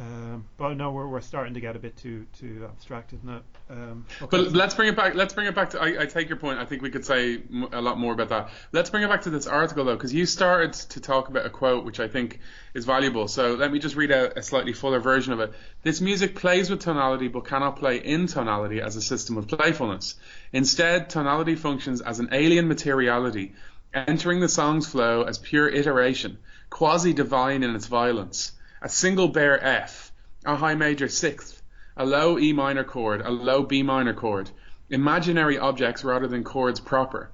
[0.00, 3.40] Um, but no, we're, we're starting to get a bit too too abstracted now.
[3.68, 4.28] Um, okay.
[4.30, 5.16] But let's bring it back.
[5.16, 5.80] Let's bring it back to.
[5.80, 6.60] I, I, take your point.
[6.60, 8.50] I think we could say a lot more about that.
[8.70, 11.50] Let's bring it back to this article though, because you started to talk about a
[11.50, 12.38] quote which I think
[12.74, 13.26] is valuable.
[13.26, 15.52] So let me just read out a slightly fuller version of it.
[15.82, 20.14] This music plays with tonality, but cannot play in tonality as a system of playfulness.
[20.52, 23.52] Instead, tonality functions as an alien materiality,
[23.92, 26.38] entering the song's flow as pure iteration,
[26.70, 30.12] quasi divine in its violence a single bare F,
[30.44, 31.62] a high major sixth,
[31.96, 34.50] a low E minor chord, a low B minor chord,
[34.88, 37.30] imaginary objects rather than chords proper.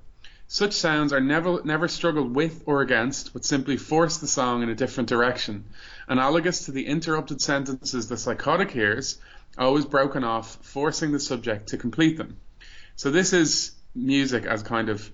[0.47, 4.68] Such sounds are never never struggled with or against, but simply force the song in
[4.68, 5.64] a different direction,
[6.09, 9.18] analogous to the interrupted sentences the psychotic hears,
[9.59, 12.38] always broken off, forcing the subject to complete them.
[12.97, 15.11] So this is music as kind of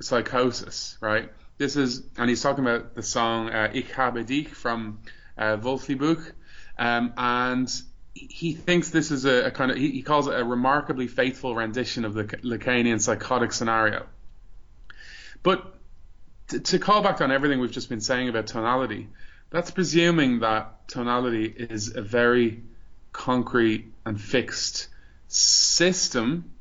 [0.00, 1.30] psychosis, right?
[1.60, 5.00] This is, and he's talking about the song uh, Ich habe dich from
[5.36, 6.32] uh, Volksliedbuch,
[6.78, 7.70] um, and
[8.14, 11.54] he thinks this is a, a kind of he, he, calls it a remarkably faithful
[11.54, 14.06] rendition of the Lacanian psychotic scenario.
[15.42, 15.74] But
[16.64, 19.08] to call back on everything we've just been saying about tonality,
[19.50, 22.62] that's presuming that tonality is a very
[23.12, 24.88] concrete and fixed
[25.28, 26.52] system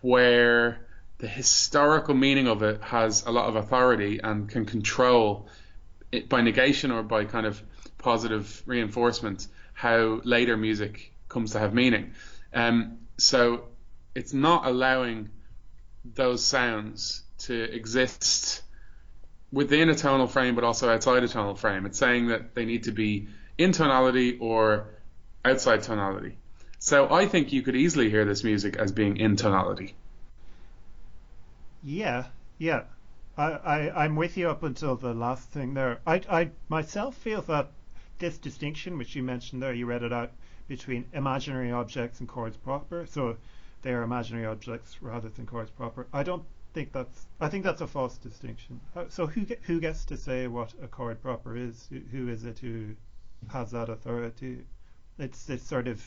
[0.00, 0.84] where
[1.24, 5.48] the historical meaning of it has a lot of authority and can control
[6.12, 7.62] it, by negation or by kind of
[7.96, 12.12] positive reinforcement how later music comes to have meaning.
[12.52, 13.68] Um, so
[14.14, 15.30] it's not allowing
[16.04, 18.60] those sounds to exist
[19.50, 21.86] within a tonal frame but also outside a tonal frame.
[21.86, 24.88] It's saying that they need to be in tonality or
[25.42, 26.36] outside tonality.
[26.80, 29.94] So I think you could easily hear this music as being in tonality.
[31.86, 32.24] Yeah,
[32.56, 32.84] yeah.
[33.36, 36.00] I, I, I'm with you up until the last thing there.
[36.06, 37.72] I, I myself feel that
[38.18, 40.32] this distinction, which you mentioned there, you read it out
[40.66, 43.04] between imaginary objects and chords proper.
[43.04, 43.36] So
[43.82, 46.06] they are imaginary objects rather than chords proper.
[46.10, 47.26] I don't think that's.
[47.38, 48.80] I think that's a false distinction.
[48.96, 51.90] Uh, so who who gets to say what a chord proper is?
[52.12, 52.96] Who is it who
[53.50, 54.64] has that authority?
[55.18, 56.02] It's this sort of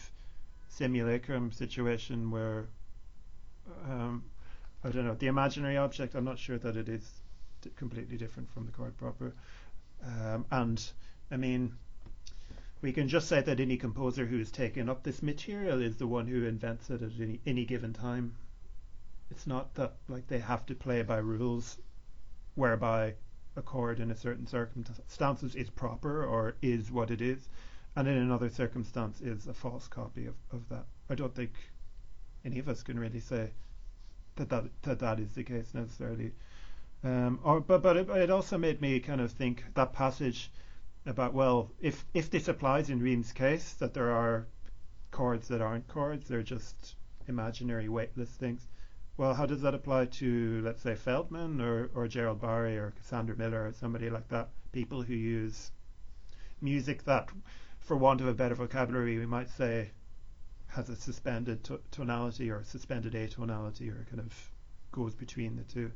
[0.70, 2.66] simulacrum situation where
[3.86, 4.24] um,
[4.84, 7.22] I don't know, the imaginary object, I'm not sure that it is
[7.76, 9.34] completely different from the chord proper.
[10.06, 10.92] Um, and
[11.32, 11.76] I mean,
[12.82, 16.08] we can just say that any composer who has taken up this material is the
[16.08, 18.36] one who invents it at any, any given time.
[19.32, 21.78] It's not that like they have to play by rules
[22.56, 23.16] whereby
[23.56, 27.50] a chord in a certain circumstances is proper or is what it is,
[27.96, 30.86] and in another circumstance is a false copy of, of that.
[31.10, 31.52] I don't think
[32.46, 33.50] any of us can really say
[34.38, 36.32] that that that, that is the case necessarily.
[37.04, 40.50] Um, or but but it, it also made me kind of think that passage
[41.06, 44.48] about well, if if this applies in Rihm's case, that there are
[45.12, 46.96] chords that aren't chords, they're just
[47.28, 48.68] imaginary weightless things.
[49.16, 53.36] Well, how does that apply to let's say Feldman or or Gerald Barry or Cassandra
[53.36, 54.50] Miller or somebody like that?
[54.72, 55.72] People who use
[56.62, 57.30] music that,
[57.80, 59.92] for want of a better vocabulary, we might say
[60.68, 64.52] has a suspended to- tonality or suspended atonality or kind of
[64.92, 65.92] goes between the two.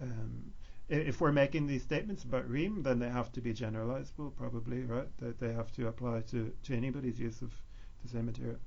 [0.00, 0.52] Um,
[0.88, 5.08] if we're making these statements about Rihm, then they have to be generalizable, probably, right?
[5.18, 7.52] That they have to apply to, to anybody's use of
[8.02, 8.58] the same material.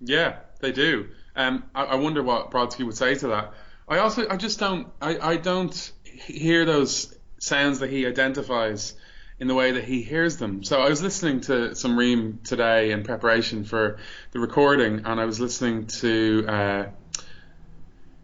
[0.00, 1.08] Yeah, they do.
[1.36, 3.54] Um, I, I wonder what Brodsky would say to that.
[3.88, 8.94] I also, I just don't, I, I don't hear those sounds that he identifies
[9.38, 10.64] in the way that he hears them.
[10.64, 13.98] So I was listening to some Rihm today in preparation for
[14.32, 16.86] the recording, and I was listening to uh,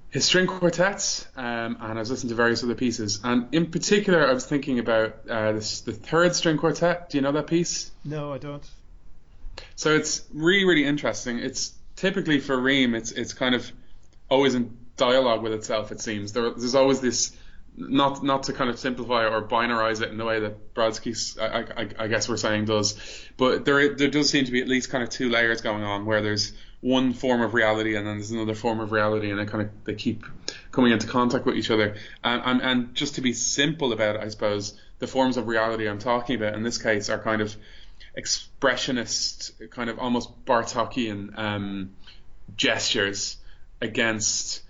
[0.08, 3.20] his string quartets, um, and I was listening to various other pieces.
[3.22, 7.10] And in particular, I was thinking about uh, this, the third string quartet.
[7.10, 7.90] Do you know that piece?
[8.04, 8.64] No, I don't.
[9.74, 11.38] So it's really, really interesting.
[11.38, 13.70] It's typically for Rihm, it's it's kind of
[14.30, 15.92] always in dialogue with itself.
[15.92, 17.36] It seems there, there's always this
[17.76, 21.82] not not to kind of simplify or binarize it in the way that Brodsky, I,
[21.82, 22.98] I, I, guess we're saying does,
[23.36, 26.04] but there there does seem to be at least kind of two layers going on
[26.04, 29.46] where there's one form of reality and then there's another form of reality and they
[29.46, 30.24] kind of they keep
[30.70, 31.96] coming into contact with each other.
[32.22, 35.88] And, and and just to be simple about it, I suppose the forms of reality
[35.88, 37.56] I'm talking about in this case are kind of
[38.18, 41.90] expressionist, kind of almost Bartokian um,
[42.56, 43.38] gestures
[43.80, 44.62] against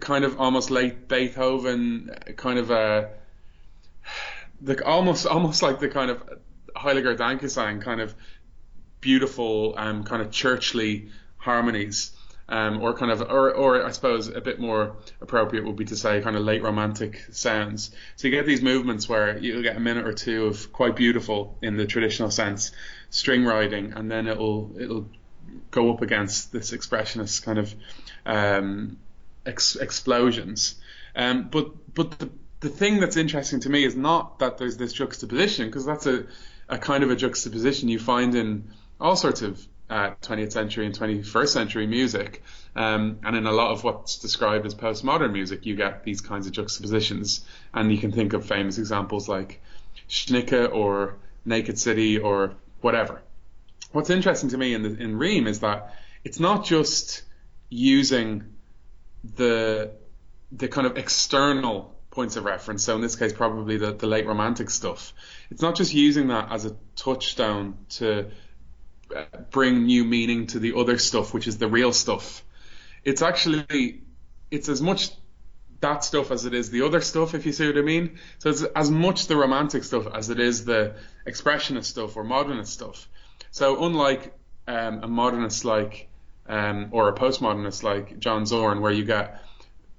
[0.00, 3.10] kind of almost late Beethoven kind of a
[4.60, 6.22] the almost almost like the kind of
[6.74, 8.14] Heiliger Dankgesang kind of
[9.00, 12.12] beautiful um, kind of churchly harmonies
[12.48, 15.96] um, or kind of, or, or I suppose a bit more appropriate would be to
[15.96, 17.90] say kind of late romantic sounds.
[18.16, 21.58] So you get these movements where you'll get a minute or two of quite beautiful
[21.60, 22.70] in the traditional sense
[23.10, 25.08] string writing, and then it'll it'll
[25.70, 27.74] go up against this expressionist kind of
[28.24, 28.98] um,
[29.46, 30.74] ex- explosions.
[31.14, 32.30] Um, but but the
[32.60, 36.26] the thing that's interesting to me is not that there's this juxtaposition because that's a,
[36.68, 38.70] a kind of a juxtaposition you find in
[39.00, 42.42] all sorts of uh, 20th century and 21st century music.
[42.74, 46.46] Um, and in a lot of what's described as postmodern music, you get these kinds
[46.46, 47.44] of juxtapositions.
[47.72, 49.60] And you can think of famous examples like
[50.08, 53.22] Schnittke or Naked City or whatever.
[53.92, 55.94] What's interesting to me in, the, in Rihm is that
[56.24, 57.22] it's not just
[57.68, 58.55] using
[59.34, 59.92] the
[60.52, 62.84] the kind of external points of reference.
[62.84, 65.12] So in this case, probably the, the late romantic stuff.
[65.50, 68.30] It's not just using that as a touchstone to
[69.50, 72.44] bring new meaning to the other stuff, which is the real stuff.
[73.04, 74.02] It's actually
[74.50, 75.10] it's as much
[75.80, 78.18] that stuff as it is the other stuff, if you see what I mean.
[78.38, 80.96] So it's as much the romantic stuff as it is the
[81.26, 83.08] expressionist stuff or modernist stuff.
[83.50, 84.34] So unlike
[84.66, 86.08] um, a modernist like
[86.48, 89.42] um, or a postmodernist like John Zorn, where you get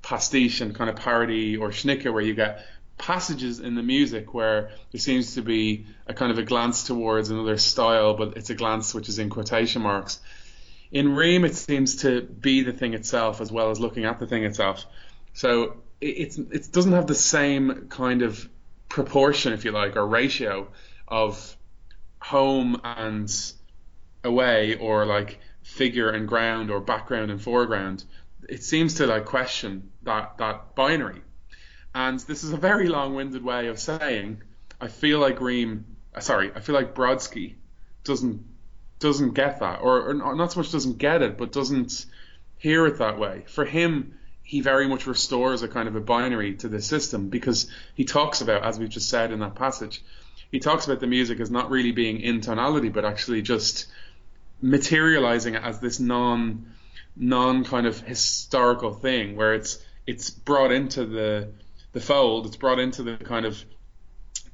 [0.01, 2.65] pastiche and kind of parody, or Schnittke, where you get
[2.97, 7.29] passages in the music where there seems to be a kind of a glance towards
[7.29, 10.19] another style, but it's a glance which is in quotation marks.
[10.91, 14.25] In Rihm, it seems to be the thing itself as well as looking at the
[14.27, 14.85] thing itself.
[15.33, 18.49] So it, it doesn't have the same kind of
[18.89, 20.69] proportion, if you like, or ratio
[21.07, 21.55] of
[22.19, 23.29] home and
[24.23, 28.03] away, or like figure and ground, or background and foreground.
[28.49, 31.21] It seems to like question that that binary
[31.97, 34.41] and this is a very long-winded way of saying
[34.79, 37.55] I feel like Rihm, uh, sorry, I feel like Brodsky
[38.03, 38.45] doesn't
[38.99, 42.05] doesn't get that, or, or not so much doesn't get it, but doesn't
[42.57, 43.43] hear it that way.
[43.47, 47.69] For him, he very much restores a kind of a binary to the system because
[47.95, 50.03] he talks about, as we've just said in that passage,
[50.51, 53.87] he talks about the music as not really being in tonality, but actually just
[54.61, 56.71] materializing it as this non
[57.15, 61.49] non kind of historical thing where it's it's brought into the
[61.93, 62.45] the fold.
[62.45, 63.63] It's brought into the kind of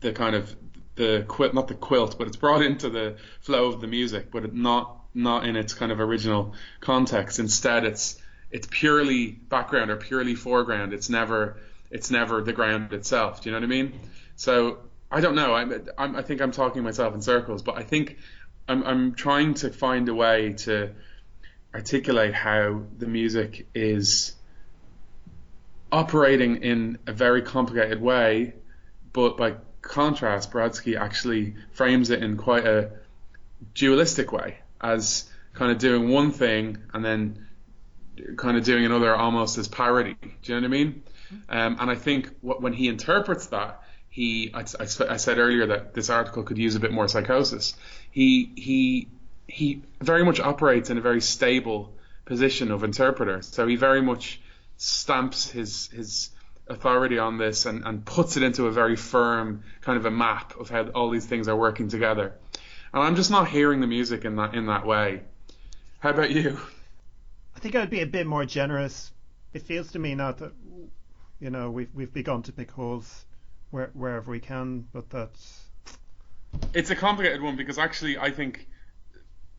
[0.01, 0.55] the kind of
[0.95, 4.45] the quilt, not the quilt, but it's brought into the flow of the music, but
[4.45, 7.39] it not not in its kind of original context.
[7.39, 10.93] Instead, it's it's purely background or purely foreground.
[10.93, 11.57] It's never
[11.89, 13.41] it's never the ground itself.
[13.41, 13.99] Do you know what I mean?
[14.35, 14.79] So
[15.11, 15.53] I don't know.
[15.53, 18.17] I'm I think I'm talking myself in circles, but I think
[18.67, 20.91] I'm I'm trying to find a way to
[21.73, 24.35] articulate how the music is
[25.91, 28.53] operating in a very complicated way,
[29.11, 32.91] but by contrast, Brodsky actually frames it in quite a
[33.75, 37.47] dualistic way, as kind of doing one thing and then
[38.37, 40.15] kind of doing another almost as parody.
[40.21, 41.03] Do you know what I mean?
[41.49, 43.82] Um, and I think what, when he interprets that,
[44.13, 47.73] he I, I, I, said earlier that this article could use a bit more psychosis.
[48.11, 49.07] He he
[49.47, 53.41] he very much operates in a very stable position of interpreter.
[53.41, 54.39] So he very much
[54.77, 56.29] stamps his his
[56.67, 60.59] authority on this and, and puts it into a very firm kind of a map
[60.59, 62.35] of how all these things are working together.
[62.93, 65.23] And I'm just not hearing the music in that in that way.
[65.97, 66.59] How about you?
[67.55, 69.11] I think I'd be a bit more generous.
[69.53, 70.51] It feels to me now that
[71.39, 73.25] you know we've we've begun to pick holes
[73.73, 75.63] where, wherever we can, but that's
[76.73, 78.67] it's a complicated one because actually I think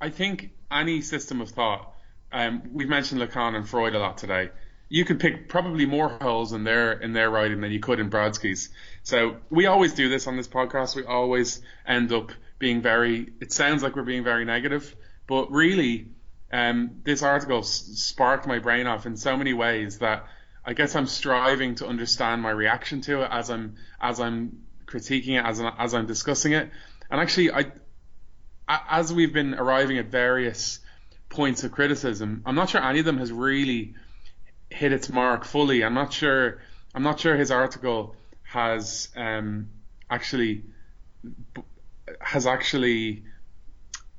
[0.01, 1.93] I think any system of thought.
[2.33, 4.51] Um, we've mentioned Lacan and Freud a lot today
[4.89, 8.11] you could pick probably more holes in their in their writing than you could in
[8.11, 8.69] Brodsky's.
[9.03, 10.95] So we always do this on this podcast.
[10.95, 13.33] We always end up being very.
[13.41, 14.95] It sounds like we're being very negative,
[15.27, 16.09] but really,
[16.53, 20.27] um, this article s- sparked my brain off in so many ways that
[20.67, 25.39] I guess I'm striving to understand my reaction to it as I'm as I'm critiquing
[25.39, 26.71] it as I'm, as I'm discussing it.
[27.11, 27.73] And actually, I
[28.69, 30.81] as we've been arriving at various
[31.29, 33.95] points of criticism, I'm not sure any of them has really
[34.71, 35.85] hit its mark fully.
[35.85, 36.61] I'm not sure.
[36.95, 39.69] I'm not sure his article has um,
[40.09, 40.63] actually
[42.21, 43.25] has actually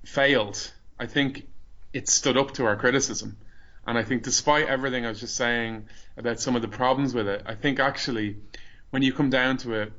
[0.04, 0.72] failed.
[1.00, 1.48] I think
[1.94, 3.38] it stood up to our criticism,
[3.88, 7.28] and I think despite everything I was just saying about some of the problems with
[7.28, 8.38] it, I think actually
[8.90, 9.94] when you come down to it,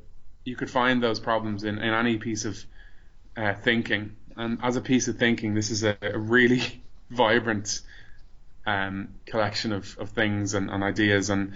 [0.44, 2.58] you could find those problems in, in any piece of
[3.36, 4.16] uh, thinking.
[4.36, 7.80] And as a piece of thinking, this is a, a really vibrant
[8.66, 11.30] um, collection of, of things and, and ideas.
[11.30, 11.54] And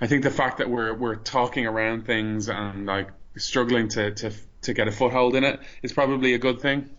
[0.00, 4.32] I think the fact that we're we're talking around things and like struggling to, to
[4.62, 6.90] to get a foothold in it is probably a good thing.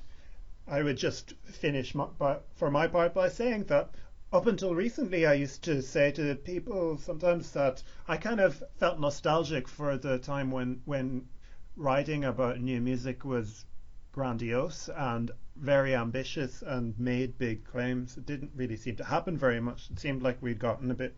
[0.68, 3.90] I would just finish my, by, for my part by saying that
[4.32, 9.00] up until recently, I used to say to people sometimes that I kind of felt
[9.00, 11.28] nostalgic for the time when when
[11.76, 13.66] writing about new music was
[14.12, 18.18] grandiose and very ambitious and made big claims.
[18.18, 19.90] It didn't really seem to happen very much.
[19.90, 21.16] It seemed like we'd gotten a bit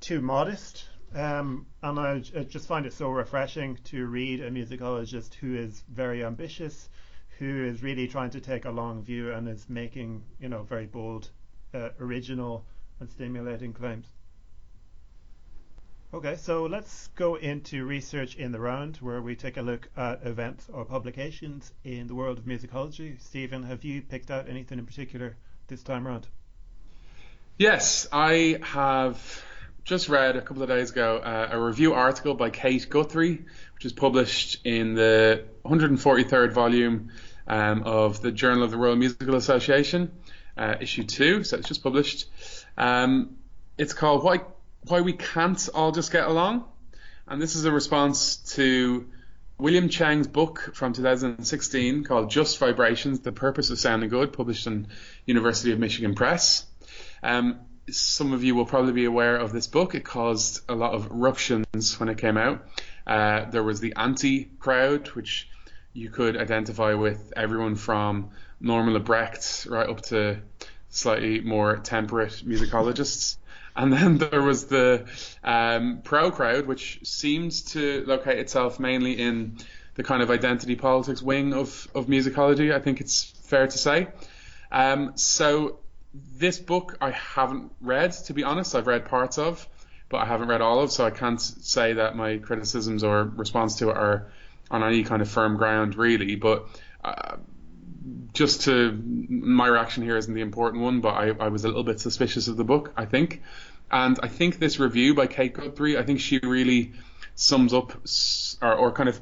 [0.00, 0.88] too modest.
[1.14, 5.84] Um, and I, I just find it so refreshing to read a musicologist who is
[5.88, 6.88] very ambitious,
[7.38, 10.86] who is really trying to take a long view and is making, you know, very
[10.86, 11.30] bold,
[11.74, 12.64] uh, original
[13.00, 14.06] and stimulating claims.
[16.14, 20.24] Okay, so let's go into research in the round where we take a look at
[20.24, 23.20] events or publications in the world of musicology.
[23.20, 25.36] Stephen, have you picked out anything in particular
[25.66, 26.26] this time around?
[27.58, 29.44] Yes, I have
[29.84, 33.44] just read a couple of days ago uh, a review article by Kate Guthrie,
[33.74, 37.10] which is published in the 143rd volume
[37.46, 40.12] um, of the Journal of the Royal Musical Association,
[40.56, 41.44] uh, issue two.
[41.44, 42.26] So it's just published.
[42.76, 43.36] Um,
[43.78, 44.40] it's called Why
[44.82, 46.64] why we can't all just get along.
[47.26, 49.08] And this is a response to
[49.58, 54.88] William Cheng's book from 2016 called Just Vibrations: The Purpose of Sounding Good, published in
[55.24, 56.66] University of Michigan Press.
[57.22, 59.94] Um, some of you will probably be aware of this book.
[59.94, 62.66] It caused a lot of ruptions when it came out.
[63.06, 65.48] Uh, there was the anti crowd, which
[65.92, 68.30] you could identify with everyone from
[68.60, 70.38] Norman Lebrecht right up to
[70.88, 73.36] slightly more temperate musicologists.
[73.74, 75.06] And then there was the
[75.44, 79.58] um, pro crowd, which seems to locate itself mainly in
[79.94, 84.08] the kind of identity politics wing of, of musicology, I think it's fair to say.
[84.70, 85.78] Um, so
[86.38, 88.74] this book I haven't read, to be honest.
[88.74, 89.66] I've read parts of,
[90.08, 93.76] but I haven't read all of, so I can't say that my criticisms or response
[93.76, 94.32] to it are
[94.70, 96.36] on any kind of firm ground, really.
[96.36, 96.68] But
[97.04, 97.36] uh,
[98.32, 98.92] just to
[99.28, 102.48] my reaction here isn't the important one, but I, I was a little bit suspicious
[102.48, 103.42] of the book, I think.
[103.90, 106.92] And I think this review by Kate Guthrie, I think she really
[107.34, 107.92] sums up
[108.62, 109.20] or, or kind of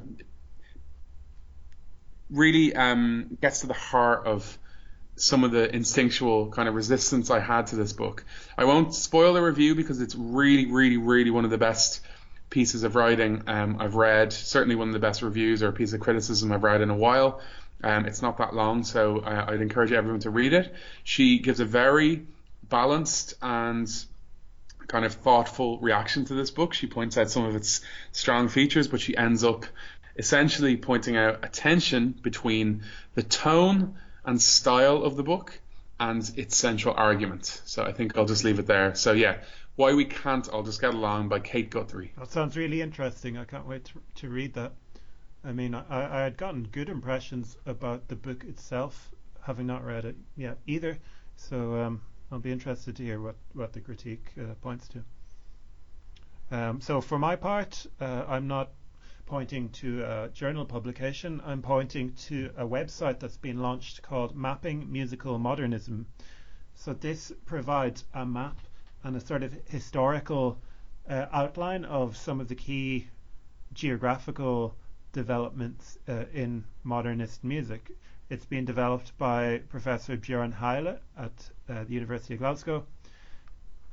[2.29, 4.57] really um, gets to the heart of
[5.15, 8.25] some of the instinctual kind of resistance I had to this book.
[8.57, 12.01] I won't spoil the review because it's really, really, really one of the best
[12.49, 14.33] pieces of writing um, I've read.
[14.33, 17.41] Certainly one of the best reviews or piece of criticism I've read in a while.
[17.83, 20.73] Um, it's not that long, so uh, I'd encourage everyone to read it.
[21.03, 22.25] She gives a very
[22.63, 23.87] balanced and
[24.87, 26.73] kind of thoughtful reaction to this book.
[26.73, 29.65] She points out some of its strong features, but she ends up
[30.15, 35.59] essentially pointing out a tension between the tone and style of the book
[35.99, 37.61] and its central argument.
[37.65, 38.95] So I think I'll just leave it there.
[38.95, 39.37] So yeah,
[39.75, 42.13] why we can't all just get along by Kate Guthrie.
[42.17, 43.37] That sounds really interesting.
[43.37, 44.73] I can't wait to, to read that.
[45.45, 50.05] I mean, I, I had gotten good impressions about the book itself, having not read
[50.05, 50.97] it yet either.
[51.35, 55.03] So um, I'll be interested to hear what, what the critique uh, points to.
[56.49, 58.71] Um, so for my part, uh, I'm not
[59.27, 61.41] pointing to a journal publication.
[61.45, 66.07] I'm pointing to a website that's been launched called Mapping Musical Modernism.
[66.73, 68.57] So this provides a map
[69.03, 70.59] and a sort of historical
[71.07, 73.09] uh, outline of some of the key
[73.73, 74.75] geographical
[75.15, 77.89] developments uh, in modernist music.
[78.29, 82.85] It's been developed by Professor Bjorn Heile at uh, the University of Glasgow.